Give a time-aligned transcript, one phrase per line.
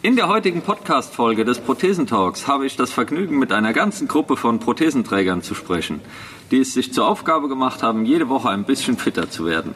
[0.00, 4.60] In der heutigen Podcast-Folge des Prothesentalks habe ich das Vergnügen, mit einer ganzen Gruppe von
[4.60, 6.00] Prothesenträgern zu sprechen,
[6.52, 9.74] die es sich zur Aufgabe gemacht haben, jede Woche ein bisschen fitter zu werden.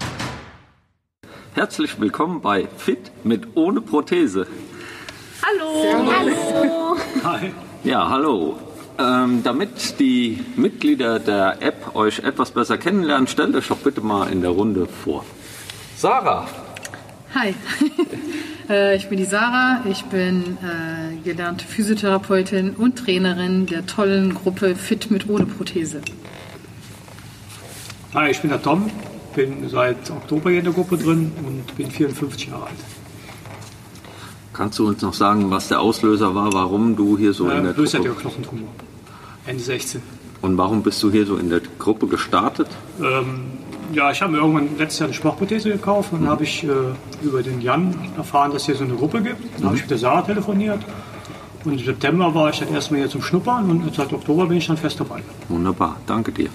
[1.54, 4.48] Herzlich willkommen bei Fit mit ohne Prothese.
[5.46, 5.84] Hallo.
[6.18, 6.98] Hallo.
[7.24, 7.54] Hi.
[7.84, 8.58] Ja, hallo.
[9.00, 14.32] Ähm, damit die Mitglieder der App euch etwas besser kennenlernen, stellt euch doch bitte mal
[14.32, 15.24] in der Runde vor.
[15.96, 16.48] Sarah.
[17.34, 17.54] Hi.
[18.70, 19.82] Äh, ich bin die Sarah.
[19.90, 26.02] Ich bin äh, gelernte Physiotherapeutin und Trainerin der tollen Gruppe Fit mit ohne Prothese.
[28.14, 28.92] Hi, ich bin der Tom,
[29.34, 32.97] bin seit Oktober hier in der Gruppe drin und bin 54 Jahre alt.
[34.58, 37.64] Kannst du uns noch sagen, was der Auslöser war, warum du hier so in Äh,
[37.64, 38.30] der bösartiger Gruppe...
[38.30, 38.70] Knochentumor.
[39.46, 40.02] Ende 16.
[40.42, 42.68] Und warum bist du hier so in der Gruppe gestartet?
[43.00, 43.42] Ähm,
[43.94, 46.70] ja, ich habe mir irgendwann letztes Jahr eine Sportprothese gekauft und dann habe ich äh,
[47.22, 49.42] über den Jan erfahren, dass es hier so eine Gruppe gibt.
[49.58, 50.80] Dann habe ich mit der Sarah telefoniert.
[51.64, 54.68] Und im September war ich dann erstmal hier zum Schnuppern und seit Oktober bin ich
[54.68, 55.22] dann fest dabei.
[55.50, 56.50] Wunderbar, danke dir.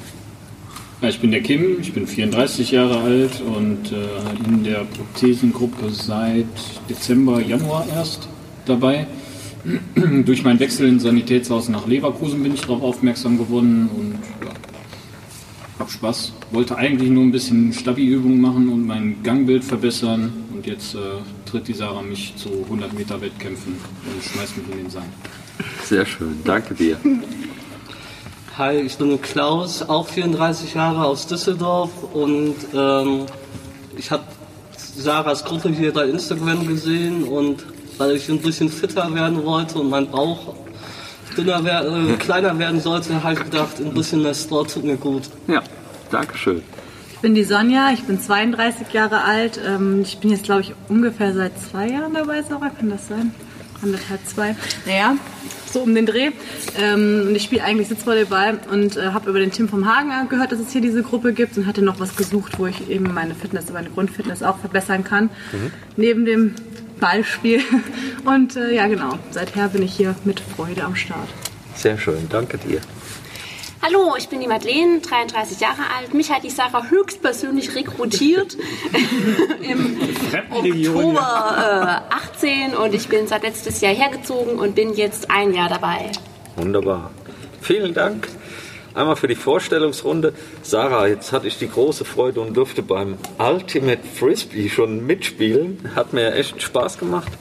[1.03, 5.91] Ja, ich bin der Kim, ich bin 34 Jahre alt und äh, in der Prothesengruppe
[5.91, 6.47] seit
[6.89, 8.29] Dezember, Januar erst
[8.67, 9.09] dabei.
[10.25, 14.15] Durch meinen Wechsel ins Sanitätshaus nach Leverkusen bin ich darauf aufmerksam geworden und
[14.47, 14.53] ja,
[15.81, 16.35] hab Spaß.
[16.53, 20.99] Wollte eigentlich nur ein bisschen Stabi-Übungen machen und mein Gangbild verbessern und jetzt äh,
[21.47, 25.07] tritt die Sarah mich zu 100 Meter Wettkämpfen und schmeißt mich in den Sand.
[25.83, 26.97] Sehr schön, danke dir.
[28.59, 33.25] Hi, ich bin Klaus, auch 34 Jahre aus Düsseldorf und ähm,
[33.97, 34.25] ich habe
[34.77, 37.65] Sarahs Gruppe hier bei Instagram gesehen und
[37.97, 40.55] weil ich ein bisschen fitter werden wollte und mein Bauch
[41.37, 44.97] dünner wer äh, kleiner werden sollte, habe ich gedacht, ein bisschen mehr Sport tut mir
[44.97, 45.23] gut.
[45.47, 45.63] Ja,
[46.11, 46.63] danke schön.
[47.15, 47.91] Ich bin die Sonja.
[47.93, 49.59] Ich bin 32 Jahre alt.
[49.65, 52.69] Ähm, Ich bin jetzt, glaube ich, ungefähr seit zwei Jahren dabei, Sarah.
[52.71, 53.33] Kann das sein?
[53.83, 54.55] Anderthalb, zwei.
[54.87, 55.17] Naja,
[55.73, 56.31] so um den Dreh.
[56.79, 60.53] Ähm, Und ich spiele eigentlich Sitzvolleyball und äh, habe über den Tim vom Hagen gehört,
[60.53, 63.35] dass es hier diese Gruppe gibt und hatte noch was gesucht, wo ich eben meine
[63.35, 65.31] Fitness, meine Grundfitness auch verbessern kann.
[65.97, 66.55] Neben dem
[67.01, 67.61] Ballspiel.
[68.25, 69.19] Und äh, ja, genau.
[69.33, 71.29] Seither bin ich hier mit Freude am Start.
[71.75, 72.81] Sehr schön, danke dir.
[73.85, 76.15] Hallo, ich bin die Madeleine, 33 Jahre alt.
[76.15, 78.57] Mich hat die Sarah höchstpersönlich rekrutiert
[79.61, 79.99] im
[80.53, 85.69] Oktober äh, 18 und ich bin seit letztes Jahr hergezogen und bin jetzt ein Jahr
[85.69, 86.13] dabei.
[86.55, 87.11] Wunderbar.
[87.61, 88.29] Vielen Dank.
[88.95, 90.33] Einmal für die Vorstellungsrunde.
[90.63, 95.91] Sarah, jetzt hatte ich die große Freude und durfte beim Ultimate Frisbee schon mitspielen.
[95.97, 97.33] Hat mir echt Spaß gemacht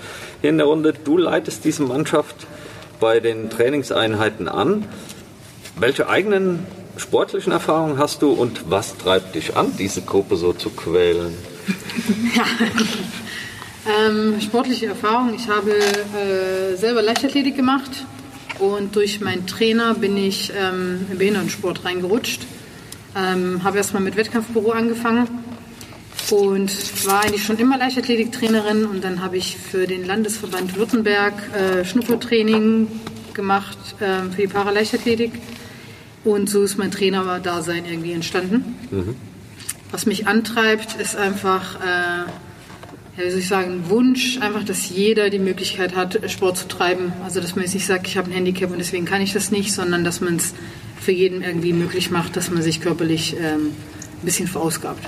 [0.42, 0.94] hier in der Runde.
[0.94, 2.48] Du leitest diese Mannschaft
[3.00, 4.88] bei den Trainingseinheiten an.
[5.76, 6.66] Welche eigenen
[6.98, 11.36] sportlichen Erfahrungen hast du und was treibt dich an, diese Gruppe so zu quälen?
[13.84, 15.34] Ähm, sportliche Erfahrung.
[15.34, 18.06] Ich habe äh, selber Leichtathletik gemacht
[18.60, 22.46] und durch meinen Trainer bin ich ähm, im Behindertensport reingerutscht.
[23.16, 25.28] Ähm, habe erstmal mit Wettkampfbüro angefangen
[26.30, 31.84] und war eigentlich schon immer Leichtathletiktrainerin und dann habe ich für den Landesverband Württemberg äh,
[31.84, 32.88] Schnuppertraining
[33.34, 35.34] gemacht äh, für die Paraleichtathletik
[36.24, 38.76] und so ist mein Trainerdasein irgendwie entstanden.
[39.92, 42.30] Was mich antreibt, ist einfach äh,
[43.18, 47.12] ja, wie soll ich sagen, Wunsch, einfach, dass jeder die Möglichkeit hat, Sport zu treiben.
[47.24, 49.52] Also, dass man jetzt nicht sagt, ich habe ein Handicap und deswegen kann ich das
[49.52, 50.54] nicht, sondern dass man es
[51.00, 53.68] für jeden irgendwie möglich macht, dass man sich körperlich ähm,
[54.22, 55.04] ein bisschen verausgabt.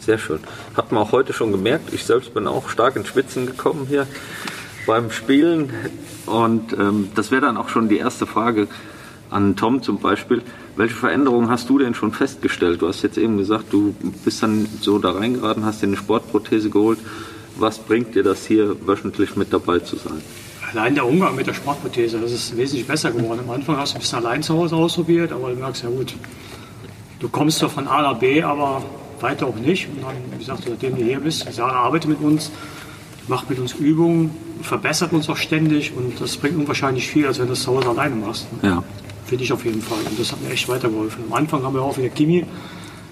[0.00, 0.40] Sehr schön.
[0.76, 1.92] Hat man auch heute schon gemerkt.
[1.92, 4.06] Ich selbst bin auch stark ins Schwitzen gekommen hier
[4.86, 5.70] beim Spielen.
[6.26, 8.66] Und ähm, das wäre dann auch schon die erste Frage
[9.30, 10.42] an Tom zum Beispiel.
[10.76, 12.82] Welche Veränderungen hast du denn schon festgestellt?
[12.82, 13.94] Du hast jetzt eben gesagt, du
[14.24, 16.98] bist dann so da reingeraten, hast dir eine Sportprothese geholt.
[17.58, 20.20] Was bringt dir das hier wöchentlich mit dabei zu sein?
[20.72, 23.40] Allein der Umgang mit der Sportprothese, das ist wesentlich besser geworden.
[23.44, 26.14] Am Anfang hast du ein bisschen allein zu Hause ausprobiert, aber du merkst ja gut,
[27.20, 28.82] du kommst zwar von A nach B, aber
[29.20, 29.88] weiter auch nicht.
[29.88, 32.50] Und dann, wie gesagt, seitdem du hier bist, Sarah arbeitet mit uns,
[33.28, 34.30] macht mit uns Übungen,
[34.62, 37.88] verbessert uns auch ständig und das bringt unwahrscheinlich viel, als wenn du das zu Hause
[37.88, 38.46] alleine machst.
[38.62, 38.82] Ja.
[39.26, 39.98] Finde ich auf jeden Fall.
[40.08, 41.24] Und das hat mir echt weitergeholfen.
[41.28, 42.46] Am Anfang haben wir auch wieder Kimi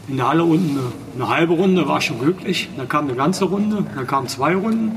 [0.08, 0.92] in der Halle unten eine,
[1.24, 2.68] eine halbe Runde, war schon glücklich.
[2.76, 4.92] Dann kam eine ganze Runde, dann kamen zwei Runden.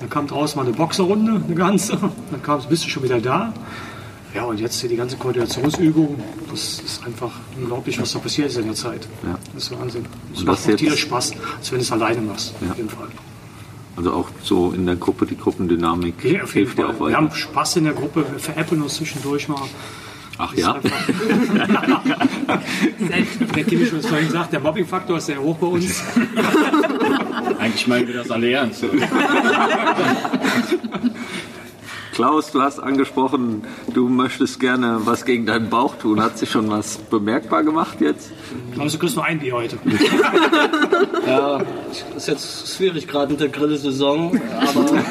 [0.00, 1.96] Dann kam draußen mal eine Boxerrunde, eine ganze.
[1.96, 3.52] Dann kam, bist du schon wieder da.
[4.34, 6.18] Ja, und jetzt hier die ganze Koordinationsübung.
[6.50, 9.06] Das ist einfach unglaublich, was da passiert ist in der Zeit.
[9.22, 9.38] Ja.
[9.54, 10.06] Das ist Wahnsinn.
[10.32, 12.54] Es Und macht das tierisch Spaß, als wenn du es alleine machst.
[12.60, 12.70] Ja.
[12.72, 13.08] Auf jeden Fall.
[13.94, 17.00] Also auch so in der Gruppe, die Gruppendynamik Ja, auf jeden hilft dir auch Wir
[17.00, 17.16] weiter.
[17.18, 19.60] haben Spaß in der Gruppe, wir veräppeln uns zwischendurch mal.
[20.44, 20.76] Ach ja?
[23.54, 26.02] der Kimi schon vorhin gesagt, der Mobbing-Faktor ist sehr hoch bei uns.
[27.60, 28.84] Eigentlich meinen wir das alle ernst.
[32.12, 33.62] Klaus, du hast angesprochen,
[33.94, 36.20] du möchtest gerne was gegen deinen Bauch tun.
[36.20, 38.32] Hat sich schon was bemerkbar gemacht jetzt?
[38.78, 39.78] Also du kriegst nur ein Bier heute.
[41.24, 41.62] Ja,
[42.16, 45.02] ist jetzt schwierig gerade mit der Grillsaison, aber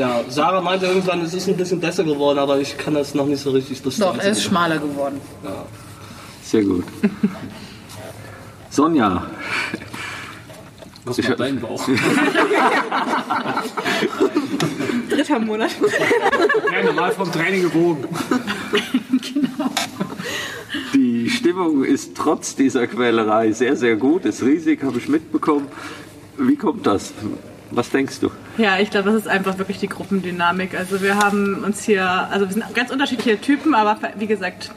[0.00, 3.26] ja, Sarah meinte irgendwann, es ist ein bisschen besser geworden, aber ich kann das noch
[3.26, 4.20] nicht so richtig Doch, bestätigen.
[4.20, 5.20] er ist schmaler geworden.
[6.42, 6.84] Sehr gut.
[8.70, 9.26] Sonja,
[11.04, 11.82] Was Ich- macht dein Bauch?
[15.10, 15.70] Dritter Monat.
[16.72, 18.04] Ja, normal vom Training gewogen.
[20.94, 25.66] die Stimmung ist trotz dieser Quälerei sehr, sehr gut, ist riesig, habe ich mitbekommen.
[26.38, 27.12] Wie kommt das?
[27.70, 28.30] Was denkst du?
[28.58, 30.76] Ja, ich glaube, das ist einfach wirklich die Gruppendynamik.
[30.76, 34.72] Also wir haben uns hier, also wir sind ganz unterschiedliche Typen, aber wie gesagt,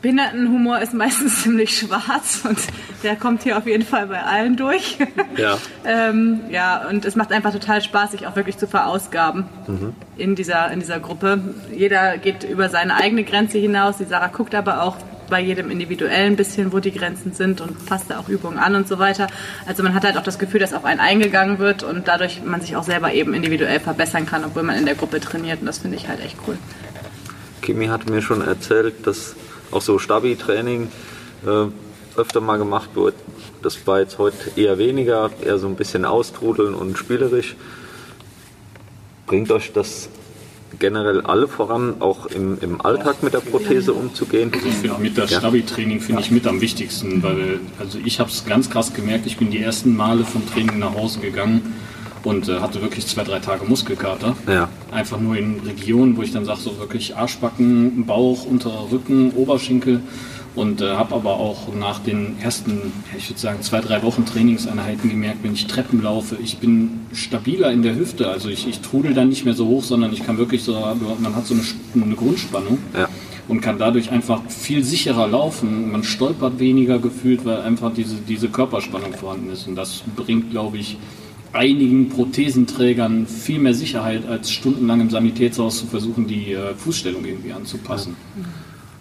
[0.00, 2.58] Behindertenhumor ist meistens ziemlich schwarz und
[3.02, 4.98] der kommt hier auf jeden Fall bei allen durch.
[5.36, 5.58] Ja.
[5.84, 9.44] ähm, ja, und es macht einfach total Spaß, sich auch wirklich zu verausgaben
[10.16, 11.40] in, dieser, in dieser Gruppe.
[11.74, 13.98] Jeder geht über seine eigene Grenze hinaus.
[13.98, 14.96] Die Sarah guckt aber auch
[15.28, 18.74] bei jedem individuell ein bisschen, wo die Grenzen sind und passt da auch Übungen an
[18.74, 19.26] und so weiter.
[19.66, 22.60] Also man hat halt auch das Gefühl, dass auf einen eingegangen wird und dadurch man
[22.60, 25.60] sich auch selber eben individuell verbessern kann, obwohl man in der Gruppe trainiert.
[25.60, 26.58] Und das finde ich halt echt cool.
[27.62, 29.36] Kimi hat mir schon erzählt, dass
[29.70, 30.90] auch so Stabi-Training
[31.46, 33.14] äh, öfter mal gemacht wird.
[33.62, 37.56] Das war jetzt heute eher weniger, eher so ein bisschen austrudeln und spielerisch.
[39.26, 40.08] Bringt euch das
[40.78, 44.50] generell alle voran, auch im, im Alltag mit der Prothese umzugehen?
[44.54, 45.38] Ich finde mit das Ja.
[45.38, 49.26] Stabi-Training finde ich mit am wichtigsten, weil also ich habe es ganz krass gemerkt.
[49.26, 51.74] Ich bin die ersten Male vom Training nach Hause gegangen
[52.24, 54.36] und äh, hatte wirklich zwei, drei Tage Muskelkater.
[54.46, 54.68] Ja.
[54.90, 60.00] Einfach nur in Regionen, wo ich dann sage, so wirklich Arschbacken, Bauch, unterer Rücken, Oberschenkel.
[60.58, 65.08] Und äh, habe aber auch nach den ersten, ich würde sagen, zwei, drei Wochen Trainingseinheiten
[65.08, 68.28] gemerkt, wenn ich Treppen laufe, ich bin stabiler in der Hüfte.
[68.28, 70.72] Also ich, ich trudel dann nicht mehr so hoch, sondern ich kann wirklich so,
[71.20, 71.62] man hat so eine,
[72.04, 73.08] eine Grundspannung Ja.
[73.46, 75.92] und kann dadurch einfach viel sicherer laufen.
[75.92, 79.68] Man stolpert weniger gefühlt, weil einfach diese, diese Körperspannung vorhanden ist.
[79.68, 80.98] Und das bringt, glaube ich,
[81.52, 87.52] einigen Prothesenträgern viel mehr Sicherheit, als stundenlang im Sanitätshaus zu versuchen, die äh, Fußstellung irgendwie
[87.52, 88.16] anzupassen.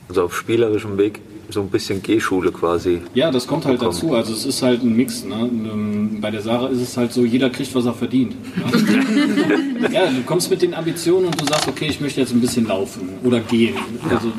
[0.08, 3.02] Also auf spielerischem Weg so ein bisschen Gehschule quasi.
[3.14, 3.96] Ja, das kommt halt Bekommen.
[3.96, 4.14] dazu.
[4.14, 5.24] Also es ist halt ein Mix.
[5.24, 5.36] Ne?
[5.36, 8.36] Ähm, Bei der Sarah ist es halt so, jeder kriegt, was er verdient.
[8.58, 9.90] Ne?
[9.92, 12.68] ja, du kommst mit den Ambitionen und du sagst, okay, ich möchte jetzt ein bisschen
[12.68, 13.76] laufen oder gehen.
[14.10, 14.32] Also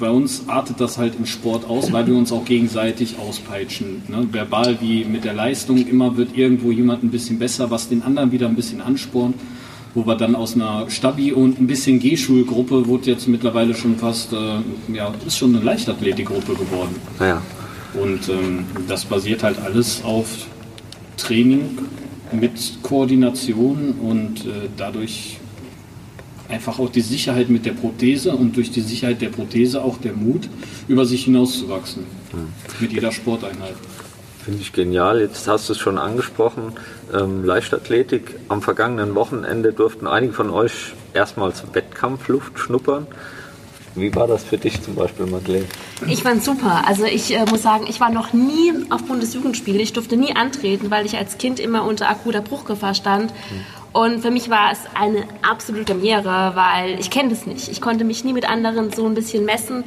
[0.00, 4.02] bei uns artet das halt im Sport aus, weil wir uns auch gegenseitig auspeitschen.
[4.08, 4.26] Ne?
[4.32, 8.32] Verbal wie mit der Leistung, immer wird irgendwo jemand ein bisschen besser, was den anderen
[8.32, 9.36] wieder ein bisschen anspornt.
[9.96, 14.30] Wo wir dann aus einer Stabi und ein bisschen G-Schulgruppe wurde jetzt mittlerweile schon fast,
[14.34, 14.58] äh,
[14.92, 16.94] ja, ist schon eine Leichtathletikgruppe geworden.
[17.18, 17.40] Naja,
[17.94, 20.48] Und ähm, das basiert halt alles auf
[21.16, 21.78] Training
[22.30, 25.38] mit Koordination und äh, dadurch
[26.50, 30.12] einfach auch die Sicherheit mit der Prothese und durch die Sicherheit der Prothese auch der
[30.12, 30.50] Mut,
[30.88, 32.04] über sich hinauszuwachsen.
[32.80, 33.76] Mit jeder Sporteinheit.
[34.46, 35.20] Finde ich genial.
[35.20, 36.72] Jetzt hast du es schon angesprochen.
[37.12, 38.36] Ähm, Leichtathletik.
[38.48, 43.08] Am vergangenen Wochenende durften einige von euch erstmals Wettkampfluft schnuppern.
[43.96, 45.64] Wie war das für dich zum Beispiel, Madeleine?
[46.06, 46.84] Ich fand's super.
[46.86, 49.80] Also ich äh, muss sagen, ich war noch nie auf Bundesjugendspiele.
[49.80, 53.32] Ich durfte nie antreten, weil ich als Kind immer unter akuter Bruchgefahr stand.
[53.92, 57.68] Und für mich war es eine absolute Premiere, weil ich kenne das nicht.
[57.68, 59.82] Ich konnte mich nie mit anderen so ein bisschen messen.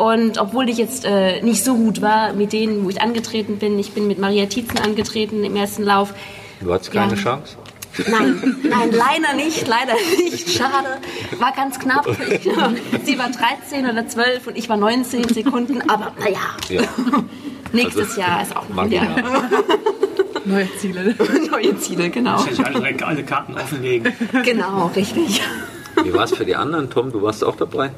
[0.00, 3.78] Und obwohl ich jetzt äh, nicht so gut war mit denen, wo ich angetreten bin,
[3.78, 6.14] ich bin mit Maria Tietzen angetreten im ersten Lauf.
[6.60, 7.18] Du hattest keine Ja.
[7.22, 7.56] Chance?
[8.08, 10.48] Nein, nein, leider nicht, leider nicht.
[10.50, 10.98] Schade.
[11.38, 12.06] War ganz knapp.
[12.08, 12.42] Ich,
[13.04, 16.38] sie war 13 oder 12 und ich war 19 Sekunden, aber naja.
[16.68, 16.82] Ja.
[17.72, 19.16] Nächstes Also, Jahr ist auch noch Marginal.
[19.16, 19.50] wieder
[20.46, 21.14] Neue Ziele.
[21.50, 22.42] neue Ziele, genau.
[22.44, 24.12] Nicht alle, direkt alle Karten offenlegen.
[24.44, 25.42] Genau, richtig.
[26.02, 27.12] Wie war es für die anderen, Tom?
[27.12, 27.90] Du warst auch dabei?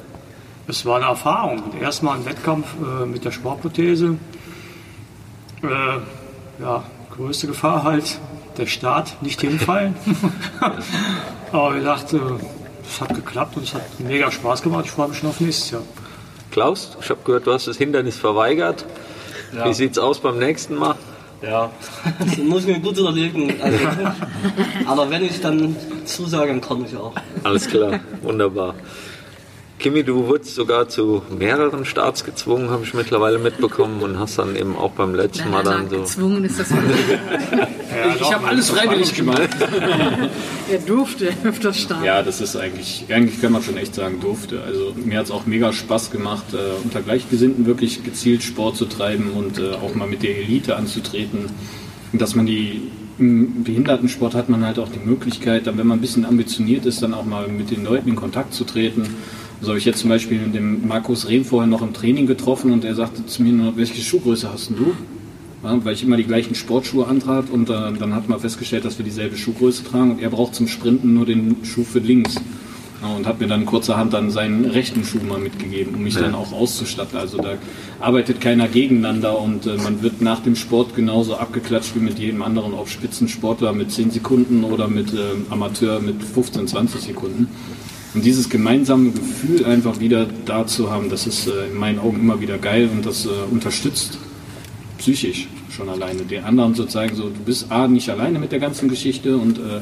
[0.67, 1.61] Es war eine Erfahrung.
[1.81, 4.17] Erstmal ein Wettkampf äh, mit der Sportprothese.
[5.61, 6.83] Äh, ja,
[7.15, 8.19] größte Gefahr halt,
[8.57, 9.95] der Start, nicht hinfallen.
[11.51, 12.39] Aber ich dachte,
[12.85, 14.85] es hat geklappt und es hat mega Spaß gemacht.
[14.85, 15.81] Ich freue mich schon auf nächstes Jahr.
[16.51, 18.85] Klaus, ich habe gehört, du hast das Hindernis verweigert.
[19.55, 19.65] Ja.
[19.65, 20.95] Wie sieht's aus beim nächsten Mal?
[21.41, 21.71] Ja,
[22.19, 23.53] das muss ich mir gut überlegen.
[23.61, 23.77] Also,
[24.87, 27.13] aber wenn ich dann zusage, dann komme ich auch.
[27.43, 28.75] Alles klar, wunderbar.
[29.83, 34.55] Kimi, du wurdest sogar zu mehreren Starts gezwungen, habe ich mittlerweile mitbekommen und hast dann
[34.55, 35.97] eben auch beim letzten Mal dann so.
[35.97, 36.83] gezwungen ist das mal.
[38.15, 39.49] ich ich habe alles freiwillig gemacht.
[40.71, 42.05] er durfte öfter starten.
[42.05, 44.61] Ja, das ist eigentlich, eigentlich kann man schon echt sagen, durfte.
[44.65, 48.85] Also mir hat es auch mega Spaß gemacht, äh, unter Gleichgesinnten wirklich gezielt Sport zu
[48.85, 51.47] treiben und äh, auch mal mit der Elite anzutreten.
[52.13, 55.99] Und dass man die im Behindertensport hat man halt auch die Möglichkeit, dann, wenn man
[55.99, 59.03] ein bisschen ambitioniert ist, dann auch mal mit den Leuten in Kontakt zu treten.
[59.63, 62.73] So habe ich jetzt zum Beispiel mit dem Markus Rehm vorher noch im Training getroffen
[62.73, 64.93] und er sagte zu mir nur, welche Schuhgröße hast denn du?
[65.63, 68.97] Ja, weil ich immer die gleichen Sportschuhe antrat und äh, dann hat man festgestellt, dass
[68.97, 72.35] wir dieselbe Schuhgröße tragen und er braucht zum Sprinten nur den Schuh für links.
[73.01, 76.35] Ja, und hat mir dann kurzerhand dann seinen rechten Schuh mal mitgegeben, um mich dann
[76.35, 77.17] auch auszustatten.
[77.17, 77.53] Also da
[78.01, 82.41] arbeitet keiner gegeneinander und äh, man wird nach dem Sport genauso abgeklatscht wie mit jedem
[82.41, 87.47] anderen, ob Spitzensportler mit 10 Sekunden oder mit äh, Amateur mit 15, 20 Sekunden.
[88.13, 92.19] Und dieses gemeinsame Gefühl einfach wieder da zu haben, das ist äh, in meinen Augen
[92.19, 94.17] immer wieder geil und das äh, unterstützt
[94.99, 96.21] psychisch schon alleine.
[96.21, 99.57] Den anderen zu zeigen, so, du bist A, nicht alleine mit der ganzen Geschichte und
[99.57, 99.81] äh,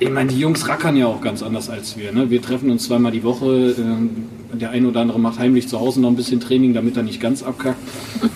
[0.00, 2.12] ich meine, die Jungs rackern ja auch ganz anders als wir.
[2.12, 2.30] Ne?
[2.30, 3.70] Wir treffen uns zweimal die Woche.
[3.70, 7.02] Äh, der eine oder andere macht heimlich zu Hause noch ein bisschen Training, damit er
[7.02, 7.78] nicht ganz abkackt.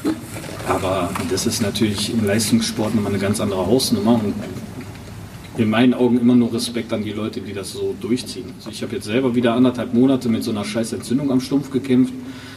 [0.69, 4.15] Aber das ist natürlich im Leistungssport nochmal eine ganz andere Hausnummer.
[4.15, 4.35] Und
[5.57, 8.47] in meinen Augen immer nur Respekt an die Leute, die das so durchziehen.
[8.59, 11.71] Also ich habe jetzt selber wieder anderthalb Monate mit so einer scheiß Entzündung am Stumpf
[11.71, 12.15] gekämpft,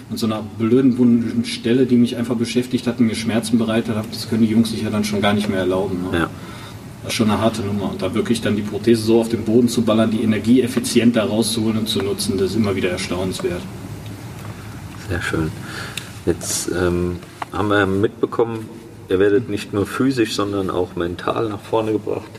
[0.09, 3.95] mit so einer blöden wunden Stelle, die mich einfach beschäftigt hat und mir Schmerzen bereitet
[3.95, 4.05] hat.
[4.11, 5.97] Das können die Jungs sich ja dann schon gar nicht mehr erlauben.
[6.11, 6.19] Ne?
[6.19, 6.29] Ja.
[7.03, 7.91] Das ist schon eine harte Nummer.
[7.91, 11.15] Und da wirklich dann die Prothese so auf den Boden zu ballern, die Energie effizient
[11.15, 13.61] da rauszuholen und zu nutzen, das ist immer wieder erstaunenswert.
[15.09, 15.51] Sehr schön.
[16.25, 17.17] Jetzt ähm,
[17.51, 18.67] haben wir mitbekommen,
[19.09, 22.31] ihr werdet nicht nur physisch, sondern auch mental nach vorne gebracht.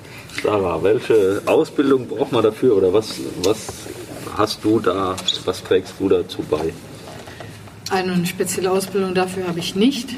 [0.42, 3.58] Sarah, welche Ausbildung braucht man dafür oder was, was
[4.36, 6.72] hast du da, was trägst du dazu bei?
[7.90, 10.10] Eine spezielle Ausbildung dafür habe ich nicht.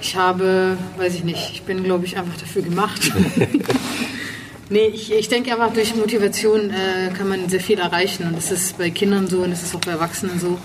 [0.00, 3.12] Ich habe, weiß ich nicht, ich bin, glaube ich, einfach dafür gemacht.
[4.70, 8.26] nee, ich, ich denke einfach, durch Motivation äh, kann man sehr viel erreichen.
[8.26, 10.58] Und das ist bei Kindern so und das ist auch bei Erwachsenen so.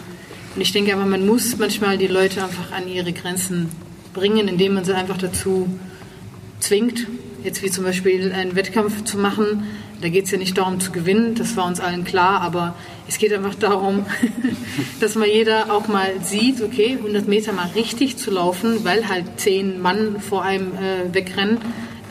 [0.55, 3.69] Und ich denke einfach, man muss manchmal die Leute einfach an ihre Grenzen
[4.13, 5.67] bringen, indem man sie einfach dazu
[6.59, 7.07] zwingt,
[7.43, 9.67] jetzt wie zum Beispiel einen Wettkampf zu machen.
[10.01, 12.75] Da geht es ja nicht darum zu gewinnen, das war uns allen klar, aber
[13.07, 14.05] es geht einfach darum,
[14.99, 19.25] dass mal jeder auch mal sieht, okay, 100 Meter mal richtig zu laufen, weil halt
[19.37, 21.59] zehn Mann vor einem äh, wegrennen.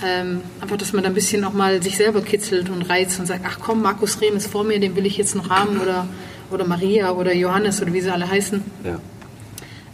[0.04, 3.26] Ähm, einfach, dass man da ein bisschen auch mal sich selber kitzelt und reizt und
[3.26, 6.08] sagt, ach komm, Markus Rehm ist vor mir, den will ich jetzt noch haben oder,
[6.50, 8.62] oder Maria oder Johannes oder wie sie alle heißen.
[8.84, 8.98] Ja.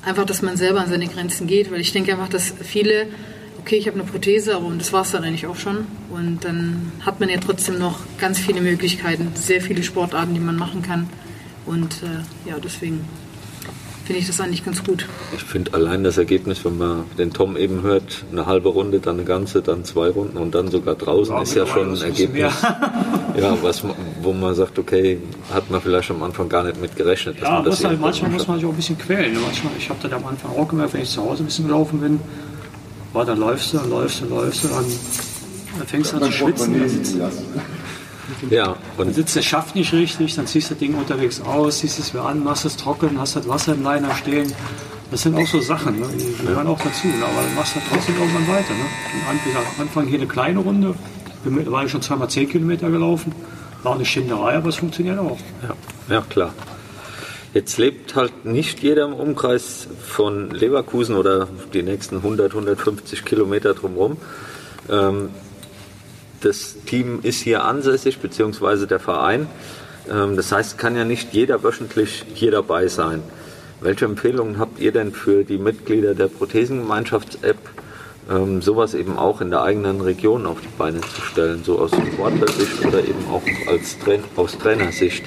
[0.04, 3.08] Einfach, dass man selber an seine Grenzen geht, weil ich denke einfach, dass viele
[3.68, 5.84] okay, ich habe eine Prothese, aber das war es dann eigentlich auch schon.
[6.10, 10.56] Und dann hat man ja trotzdem noch ganz viele Möglichkeiten, sehr viele Sportarten, die man
[10.56, 11.06] machen kann.
[11.66, 13.04] Und äh, ja, deswegen
[14.06, 15.06] finde ich das eigentlich ganz gut.
[15.36, 19.16] Ich finde allein das Ergebnis, wenn man den Tom eben hört, eine halbe Runde, dann
[19.16, 22.54] eine ganze, dann zwei Runden und dann sogar draußen, Ja, ist ja schon ein Ergebnis.
[23.38, 23.84] Ja, was,
[24.22, 25.18] wo man sagt, okay,
[25.52, 27.36] hat man vielleicht am Anfang gar nicht mit gerechnet.
[27.36, 29.32] dass Ja, man das muss halt, manchmal muss man sich auch ein bisschen quälen.
[29.32, 29.38] ne?
[29.38, 32.00] Manchmal, ich habe dann am Anfang auch gemerkt, wenn ich zu Hause ein bisschen gelaufen
[32.00, 32.18] bin,
[33.12, 34.84] war, dann läufst du, dann läufst du, läufst du, dann,
[35.78, 36.78] dann fängst du an zu schwitzen.
[36.78, 37.16] Dann sitzt,
[38.50, 41.78] Ja, dann und sitzt der Schaft nicht richtig, dann ziehst du das Ding unterwegs aus,
[41.78, 44.52] ziehst es wieder an, machst es trocken, hast das Wasser im Liner stehen.
[45.10, 46.06] Das sind auch so Sachen, ne?
[46.14, 47.06] die gehören auch dazu.
[47.06, 47.14] Ne?
[47.22, 48.74] Aber du machst dann trotzdem irgendwann weiter.
[48.74, 48.84] Ne?
[49.14, 50.94] Und an, wie gesagt, am Anfang hier eine kleine Runde,
[51.44, 53.32] bin mittlerweile schon zweimal 10 Kilometer gelaufen.
[53.82, 55.38] War eine Schinderei, aber es funktioniert auch.
[55.62, 56.52] Ja, ja, klar.
[57.58, 63.74] Jetzt lebt halt nicht jeder im Umkreis von Leverkusen oder die nächsten 100, 150 Kilometer
[63.74, 64.16] drumherum.
[64.88, 65.30] Ähm,
[66.40, 69.48] das Team ist hier ansässig, beziehungsweise der Verein.
[70.08, 73.24] Ähm, das heißt, kann ja nicht jeder wöchentlich hier dabei sein.
[73.80, 77.58] Welche Empfehlungen habt ihr denn für die Mitglieder der Prothesengemeinschafts-App,
[78.30, 81.90] ähm, sowas eben auch in der eigenen Region auf die Beine zu stellen, so aus
[81.90, 85.24] Sportlersicht oder eben auch als Train aus Trainersicht?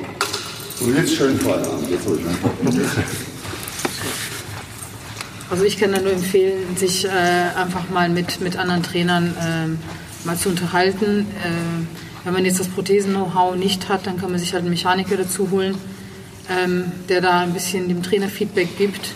[0.81, 1.89] Und jetzt schön Feierabend.
[1.91, 2.21] Jetzt ruhig?
[5.51, 9.77] Also ich kann da nur empfehlen, sich äh, einfach mal mit, mit anderen Trainern ähm,
[10.23, 11.27] mal zu unterhalten.
[11.43, 15.17] Äh, wenn man jetzt das Prothesen-Know-how nicht hat, dann kann man sich halt einen Mechaniker
[15.17, 15.75] dazu holen,
[16.49, 19.13] ähm, der da ein bisschen dem Trainer Feedback gibt.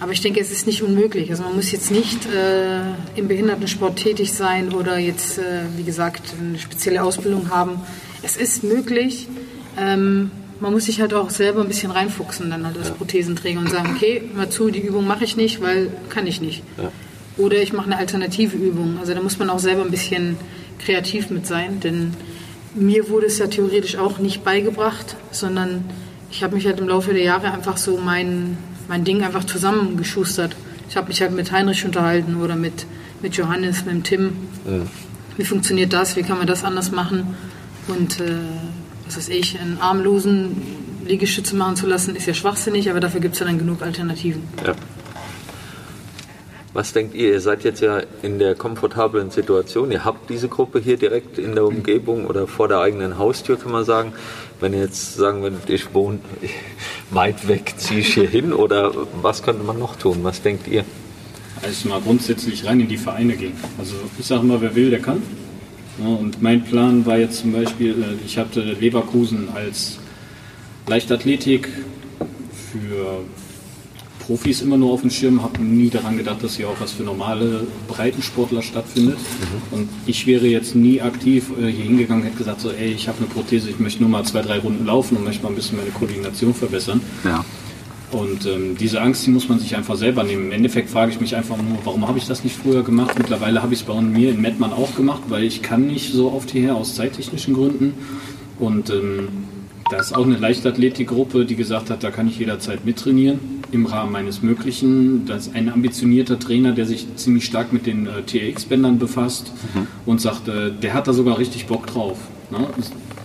[0.00, 1.30] Aber ich denke, es ist nicht unmöglich.
[1.30, 2.80] Also man muss jetzt nicht äh,
[3.14, 7.80] im Behindertensport tätig sein oder jetzt, äh, wie gesagt, eine spezielle Ausbildung haben.
[8.22, 9.28] Es ist möglich.
[9.78, 10.30] Ähm,
[10.60, 13.94] man muss sich halt auch selber ein bisschen reinfuchsen dann halt als Prothesenträger und sagen,
[13.94, 16.62] okay, mal zu, die Übung mache ich nicht, weil kann ich nicht.
[17.36, 18.98] Oder ich mache eine alternative Übung.
[19.00, 20.36] Also da muss man auch selber ein bisschen
[20.78, 22.12] kreativ mit sein, denn
[22.74, 25.84] mir wurde es ja theoretisch auch nicht beigebracht, sondern
[26.30, 28.58] ich habe mich halt im Laufe der Jahre einfach so mein,
[28.88, 30.56] mein Ding einfach zusammengeschustert.
[30.88, 32.86] Ich habe mich halt mit Heinrich unterhalten oder mit,
[33.22, 34.32] mit Johannes, mit dem Tim.
[34.64, 34.80] Ja.
[35.36, 36.16] Wie funktioniert das?
[36.16, 37.36] Wie kann man das anders machen?
[37.88, 38.38] Und äh,
[39.16, 40.56] was weiß ich, einen armlosen
[41.06, 44.42] Liegestütze machen zu lassen, ist ja schwachsinnig, aber dafür gibt es ja dann genug Alternativen.
[44.64, 44.74] Ja.
[46.72, 47.30] Was denkt ihr?
[47.32, 49.92] Ihr seid jetzt ja in der komfortablen Situation.
[49.92, 53.70] Ihr habt diese Gruppe hier direkt in der Umgebung oder vor der eigenen Haustür, kann
[53.70, 54.12] man sagen.
[54.58, 56.18] Wenn ihr jetzt sagen würdet, ich wohne
[57.10, 58.92] weit weg, ziehe ich hier hin oder
[59.22, 60.18] was könnte man noch tun?
[60.22, 60.84] Was denkt ihr?
[61.62, 63.54] Also mal grundsätzlich rein in die Vereine gehen.
[63.78, 65.22] Also ich sage mal, wer will, der kann.
[65.98, 69.98] Ja, und mein Plan war jetzt zum Beispiel, äh, ich hatte Leverkusen als
[70.86, 71.68] Leichtathletik
[72.72, 73.24] für
[74.26, 77.02] Profis immer nur auf dem Schirm, habe nie daran gedacht, dass hier auch was für
[77.02, 79.18] normale Breitensportler stattfindet.
[79.70, 83.18] Und ich wäre jetzt nie aktiv äh, hier hingegangen, hätte gesagt, so, ey, ich habe
[83.18, 85.76] eine Prothese, ich möchte nur mal zwei, drei Runden laufen und möchte mal ein bisschen
[85.76, 87.00] meine Koordination verbessern.
[87.24, 87.44] Ja.
[88.12, 90.46] Und ähm, diese Angst, die muss man sich einfach selber nehmen.
[90.46, 93.18] Im Endeffekt frage ich mich einfach nur, warum habe ich das nicht früher gemacht?
[93.18, 96.30] Mittlerweile habe ich es bei mir in Mettmann auch gemacht, weil ich kann nicht so
[96.32, 97.94] oft hierher aus zeittechnischen Gründen.
[98.60, 99.28] Und ähm,
[99.90, 103.38] da ist auch eine Leichtathletikgruppe, die gesagt hat, da kann ich jederzeit mittrainieren
[103.72, 105.26] im Rahmen meines Möglichen.
[105.26, 109.52] Da ist ein ambitionierter Trainer, der sich ziemlich stark mit den äh, TRX-Bändern befasst
[110.06, 112.18] und sagt, äh, der hat da sogar richtig Bock drauf.
[112.50, 112.66] Ne?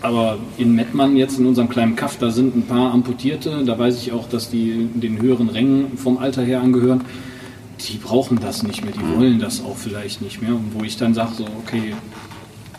[0.02, 4.02] Aber in Mettmann jetzt in unserem kleinen Kaff, da sind ein paar Amputierte, da weiß
[4.02, 7.02] ich auch, dass die den höheren Rängen vom Alter her angehören.
[7.82, 10.52] Die brauchen das nicht mehr, die wollen das auch vielleicht nicht mehr.
[10.52, 11.94] Und wo ich dann sage, so, okay,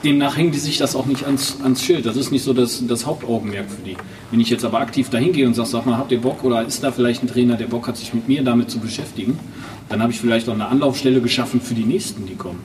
[0.03, 2.07] demnach hängen die sich das auch nicht ans, ans Schild.
[2.07, 3.97] Das ist nicht so das, das Hauptaugenmerk für die.
[4.31, 6.65] Wenn ich jetzt aber aktiv dahin gehe und sage, sag mal, habt ihr Bock oder
[6.65, 9.39] ist da vielleicht ein Trainer, der Bock hat, sich mit mir damit zu beschäftigen,
[9.91, 12.61] dann habe ich vielleicht auch eine Anlaufstelle geschaffen für die Nächsten, die kommen.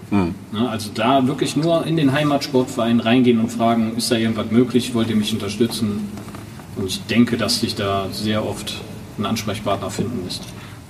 [0.52, 4.94] Na, also da wirklich nur in den Heimatsportverein reingehen und fragen, ist da irgendwas möglich,
[4.94, 6.08] wollt ihr mich unterstützen?
[6.76, 8.80] Und ich denke, dass sich da sehr oft
[9.18, 10.44] ein Ansprechpartner finden lässt.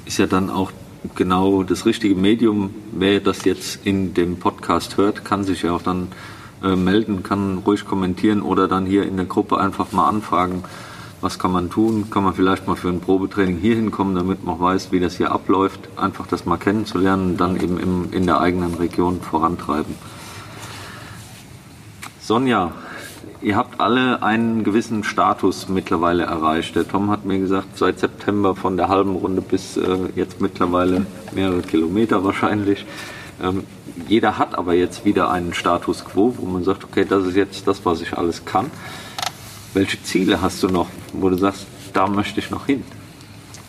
[0.03, 0.73] Ist ja dann auch
[1.15, 2.71] genau das richtige Medium.
[2.91, 6.09] Wer das jetzt in dem Podcast hört, kann sich ja auch dann
[6.61, 10.65] äh, melden, kann ruhig kommentieren oder dann hier in der Gruppe einfach mal anfragen,
[11.21, 12.09] was kann man tun?
[12.09, 15.31] Kann man vielleicht mal für ein Probetraining hier hinkommen, damit man weiß, wie das hier
[15.31, 15.79] abläuft?
[15.95, 19.95] Einfach das mal kennenzulernen und dann eben im, in der eigenen Region vorantreiben.
[22.19, 22.71] Sonja,
[23.41, 26.75] ihr habt alle einen gewissen Status mittlerweile erreicht.
[26.75, 31.05] Der Tom hat mir gesagt, seit September von der halben Runde bis äh, jetzt mittlerweile
[31.33, 32.85] mehrere Kilometer wahrscheinlich.
[33.41, 33.63] Ähm,
[34.07, 37.67] jeder hat aber jetzt wieder einen Status quo, wo man sagt, okay, das ist jetzt
[37.67, 38.71] das, was ich alles kann.
[39.75, 42.83] Welche Ziele hast du noch, wo du sagst, da möchte ich noch hin?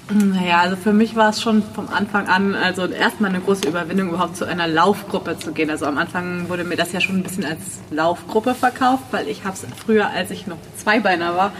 [0.08, 4.10] Naja, also für mich war es schon vom Anfang an, also erstmal eine große Überwindung,
[4.10, 5.68] überhaupt zu einer Laufgruppe zu gehen.
[5.68, 7.58] Also am Anfang wurde mir das ja schon ein bisschen als
[7.90, 11.52] Laufgruppe verkauft, weil ich habe es früher, als ich noch Zweibeiner war,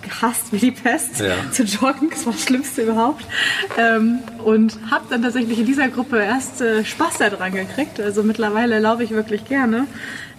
[0.00, 1.34] gehasst wie die Pest Ja.
[1.50, 2.10] zu joggen.
[2.10, 3.24] Das war das Schlimmste überhaupt.
[3.76, 7.98] Ähm, und habe dann tatsächlich in dieser Gruppe erst äh, Spaß daran gekriegt.
[8.00, 9.88] Also mittlerweile laufe ich wirklich gerne.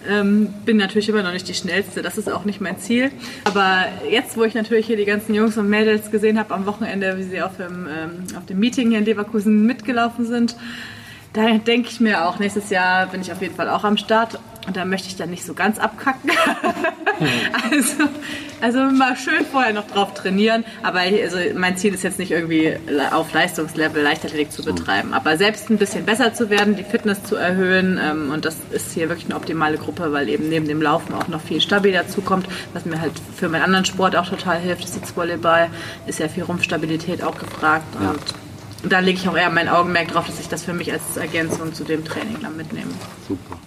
[0.08, 3.10] Ähm, bin natürlich immer noch nicht die schnellste, das ist auch nicht mein Ziel.
[3.44, 7.18] Aber jetzt, wo ich natürlich hier die ganzen Jungs und Mädels gesehen habe am Wochenende,
[7.18, 10.56] wie sie auf dem, ähm, auf dem Meeting hier in Leverkusen mitgelaufen sind,
[11.32, 14.40] da denke ich mir auch, nächstes Jahr bin ich auf jeden Fall auch am Start.
[14.70, 16.30] Und da möchte ich dann nicht so ganz abkacken.
[17.72, 18.04] also,
[18.60, 20.64] also mal schön vorher noch drauf trainieren.
[20.84, 22.76] Aber also mein Ziel ist jetzt nicht irgendwie
[23.10, 25.12] auf Leistungslevel Leichtathletik zu betreiben.
[25.12, 27.98] Aber selbst ein bisschen besser zu werden, die Fitness zu erhöhen.
[28.00, 31.26] Ähm, und das ist hier wirklich eine optimale Gruppe, weil eben neben dem Laufen auch
[31.26, 32.46] noch viel Stabi dazukommt.
[32.72, 35.68] Was mir halt für meinen anderen Sport auch total hilft, ist Sitzvolleyball.
[36.06, 37.86] Ist ja viel Rumpfstabilität auch gefragt.
[38.84, 41.16] Und da lege ich auch eher mein Augenmerk drauf, dass ich das für mich als
[41.16, 42.92] Ergänzung zu dem Training dann mitnehme.
[43.26, 43.58] Super.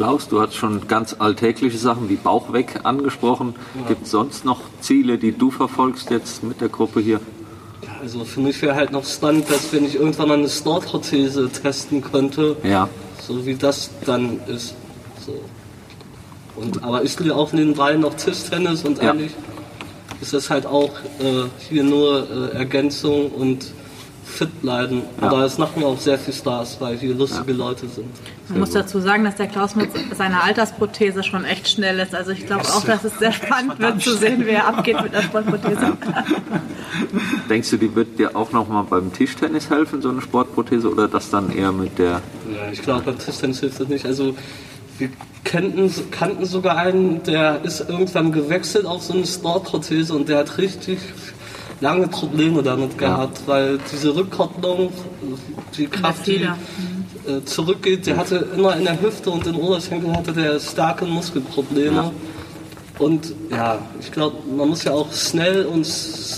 [0.00, 3.54] Klaus, du hast schon ganz alltägliche Sachen wie Bauch weg angesprochen.
[3.86, 7.20] Gibt es sonst noch Ziele, die du verfolgst jetzt mit der Gruppe hier?
[8.00, 12.00] Also für mich wäre halt noch spannend, dass wenn ich irgendwann mal eine Store-Prothese testen
[12.00, 12.88] könnte, Ja.
[13.20, 14.74] so wie das dann ist.
[15.26, 15.38] So.
[16.56, 19.10] Und, aber ich spiele auch nebenbei noch Tischtennis und Ja.
[19.10, 19.32] eigentlich
[20.22, 23.66] ist das halt auch äh, hier nur äh, Ergänzung und
[24.30, 25.02] fit bleiben.
[25.20, 25.26] Ja.
[25.26, 28.08] Aber es macht mir auch sehr viel Spaß, weil hier lustige Leute sind.
[28.48, 32.14] Man muss dazu sagen, dass der Klaus mit seiner Altersprothese schon echt schnell ist.
[32.14, 35.22] Also ich glaube auch, dass es sehr spannend wird zu sehen, wer abgeht mit der
[35.22, 35.96] Sportprothese.
[37.48, 41.08] Denkst du, die wird dir auch noch mal beim Tischtennis helfen, so eine Sportprothese, oder
[41.08, 42.22] das dann eher mit der...
[42.52, 44.06] Ja, ich glaube, beim Tischtennis hilft das nicht.
[44.06, 44.34] Also
[44.98, 45.10] wir
[45.44, 50.58] kannten, kannten sogar einen, der ist irgendwann gewechselt auf so eine Sportprothese und der hat
[50.58, 50.98] richtig
[51.80, 54.92] lange Probleme damit gehabt, weil diese Rückkopplung,
[55.76, 56.42] die Kraft, die
[57.26, 62.12] äh, zurückgeht, der hatte immer in der Hüfte und in Oberschenkel hatte der starke Muskelprobleme.
[62.98, 65.86] Und ja, ich glaube, man muss ja auch schnell und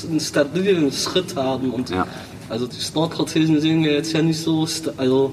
[0.09, 1.71] einen stabilen Schritt haben.
[1.73, 2.07] Und Ja.
[2.49, 5.33] also die Sportprothesen sehen ja jetzt ja nicht so, also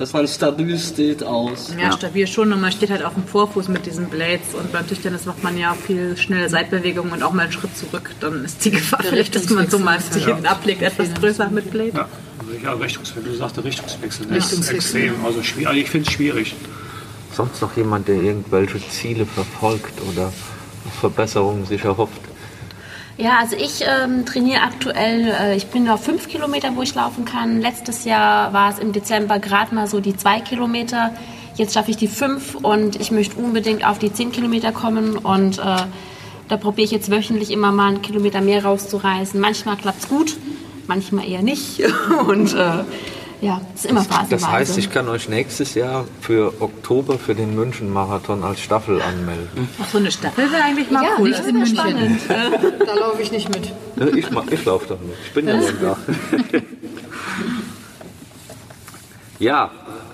[0.00, 1.74] dass man stabil steht aus.
[1.78, 4.88] Ja, stabil schon und man steht halt auf dem Vorfuß mit diesen Blades und beim
[4.88, 8.10] Tischtennis macht man ja auch viel schnelle Seitbewegungen und auch mal einen Schritt zurück.
[8.18, 10.12] Dann ist die Gefahr Der vielleicht, dass man so mal Richtungswechsel.
[10.14, 11.92] sich hinten ablegt, etwas größer mit Blade.
[11.94, 12.08] Ja,
[12.38, 14.26] also ja Richtungswechsel, du sagte Richtungswechsel.
[14.26, 15.02] Das ist Richtungswechsel.
[15.02, 16.54] extrem, also, schwierig, also ich finde es schwierig.
[17.34, 20.32] Sonst noch jemand, der irgendwelche Ziele verfolgt oder
[20.98, 22.22] Verbesserungen sich erhofft?
[23.20, 27.26] Ja, also ich ähm, trainiere aktuell, äh, ich bin auf fünf Kilometer, wo ich laufen
[27.26, 27.60] kann.
[27.60, 31.12] Letztes Jahr war es im Dezember gerade mal so die zwei Kilometer.
[31.54, 35.58] Jetzt schaffe ich die fünf und ich möchte unbedingt auf die zehn Kilometer kommen und
[35.58, 35.62] äh,
[36.48, 39.38] da probiere ich jetzt wöchentlich immer mal einen Kilometer mehr rauszureißen.
[39.38, 40.38] Manchmal klappt es gut,
[40.86, 41.82] manchmal eher nicht
[42.26, 42.84] und äh,
[43.40, 44.30] ja, es ist immer phasenweise.
[44.30, 49.68] Das heißt, ich kann euch nächstes Jahr für Oktober für den München-Marathon als Staffel anmelden.
[49.80, 51.30] Auch so eine Staffel wäre eigentlich mal ja, cool.
[51.30, 52.20] das ist immer spannend.
[52.28, 53.72] Da laufe ich nicht mit.
[54.16, 55.16] Ich, ich laufe doch nicht.
[55.26, 55.96] Ich bin ja schon da.
[59.38, 59.70] ja,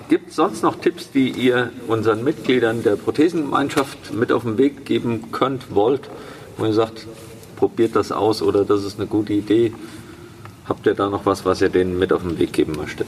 [0.09, 4.85] gibt es sonst noch Tipps, die ihr unseren Mitgliedern der Prothesengemeinschaft mit auf den Weg
[4.85, 6.09] geben könnt, wollt?
[6.57, 7.07] Wo ihr sagt,
[7.57, 9.73] probiert das aus oder das ist eine gute Idee.
[10.69, 13.07] Habt ihr da noch was, was ihr denen mit auf den Weg geben möchtet?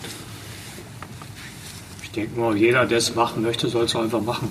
[2.03, 4.51] Ich denke mal, jeder, der es machen möchte, soll es einfach machen.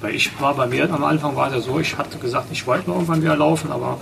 [0.00, 2.66] Weil ich war bei mir am Anfang war es ja so, ich hatte gesagt, ich
[2.66, 3.98] wollte mal irgendwann wieder laufen, aber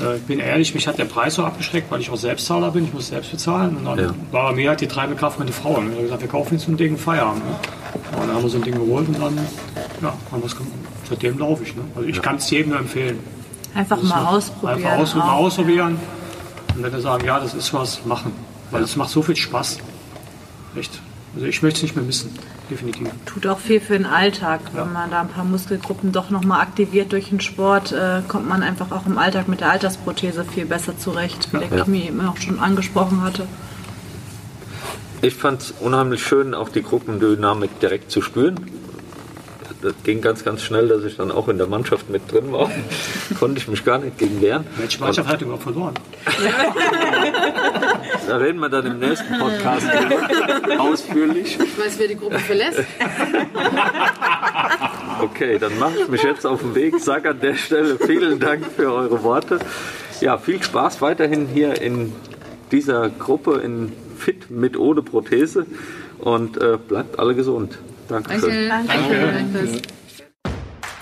[0.00, 2.84] äh, ich bin ehrlich, mich hat der Preis so abgeschreckt, weil ich auch Selbstzahler bin,
[2.84, 3.76] ich muss selbst bezahlen.
[3.78, 4.14] Und dann Ja.
[4.30, 5.74] war bei mir halt die treibende Kraft meine Frau.
[5.74, 7.44] Und wir haben gesagt, wir kaufen jetzt so ein Ding Feierabend.
[7.44, 7.56] Ne?
[8.12, 9.36] Und dann haben wir so ein Ding geholt und dann
[10.00, 10.72] ja, haben wir es gemacht.
[11.08, 11.74] Seitdem laufe ich.
[11.74, 11.82] Ne?
[11.96, 13.18] Also ich kann es jedem nur empfehlen.
[13.74, 14.84] Einfach mal ausprobieren.
[14.84, 15.98] Einfach aus, mal ausprobieren.
[16.76, 18.32] Und wenn wir sagen, ja, das ist was, machen.
[18.70, 19.78] Weil es macht so viel Spaß.
[20.76, 21.00] Echt.
[21.34, 22.30] Also ich möchte es nicht mehr missen.
[22.70, 23.08] Definitiv.
[23.26, 24.60] Tut auch viel für den Alltag.
[24.72, 28.62] Wenn man da ein paar Muskelgruppen doch nochmal aktiviert durch den Sport, äh, kommt man
[28.62, 31.84] einfach auch im Alltag mit der Altersprothese viel besser zurecht, wie der Ja.
[31.84, 33.46] Kimi eben auch schon angesprochen hatte.
[35.20, 38.60] Ich fand es unheimlich schön, auch die Gruppendynamik direkt zu spüren.
[39.84, 42.70] Das ging ganz, ganz schnell, dass ich dann auch in der Mannschaft mit drin war.
[43.38, 44.66] Konnte ich mich gar nicht gegen wehren.
[44.78, 45.94] Welche Mannschaft hat überhaupt verloren?
[48.26, 49.86] Da reden wir dann im nächsten Podcast
[50.78, 51.58] ausführlich.
[51.62, 52.82] Ich weiß, wer die Gruppe verlässt.
[55.20, 56.94] Okay, dann mache ich mich jetzt auf den Weg.
[57.00, 59.58] Sag an der Stelle vielen Dank für eure Worte.
[60.20, 62.12] Ja, viel Spaß weiterhin hier in
[62.72, 65.66] dieser Gruppe in Fit mit ohne Prothese
[66.18, 67.78] und äh, bleibt alle gesund.
[68.08, 68.68] Dankeschön.
[68.68, 68.92] Danke.
[69.52, 69.82] Danke.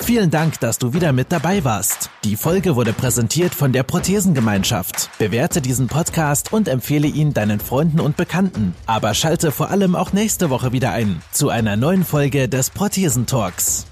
[0.03, 2.11] Vielen Dank, dass du wieder mit dabei warst.
[2.25, 5.11] Die Folge wurde präsentiert von der Prothesengemeinschaft.
[5.19, 8.75] Bewerte diesen Podcast und empfehle ihn deinen Freunden und Bekannten.
[8.87, 13.87] Aber schalte vor allem auch nächste Woche wieder ein zu einer neuen Folge des Prothesentalks.